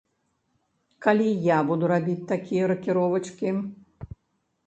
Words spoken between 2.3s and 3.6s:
такія ракіровачкі?